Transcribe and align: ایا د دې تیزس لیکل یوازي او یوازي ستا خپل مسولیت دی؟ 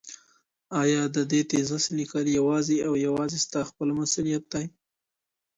ایا 0.83 1.01
د 1.15 1.17
دې 1.31 1.41
تیزس 1.51 1.83
لیکل 1.97 2.25
یوازي 2.37 2.77
او 2.87 2.93
یوازي 3.07 3.39
ستا 3.45 3.61
خپل 3.69 3.87
مسولیت 3.99 4.43
دی؟ 4.53 4.65